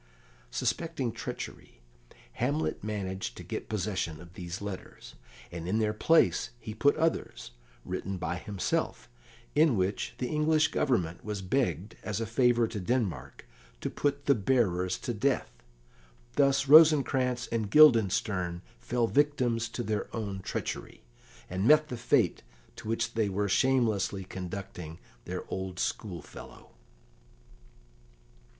[0.49, 1.79] Suspecting treachery,
[2.33, 5.13] Hamlet managed to get possession of these letters,
[5.51, 7.51] and in their place he put others,
[7.85, 9.07] written by himself,
[9.53, 13.45] in which the English Government was begged, as a favour to Denmark,
[13.81, 15.51] to put the bearers to death.
[16.35, 21.03] Thus Rosencrantz and Guildenstern fell victims to their own treachery,
[21.47, 22.41] and met the fate
[22.77, 26.71] to which they were shamelessly conducting their old schoolfellow.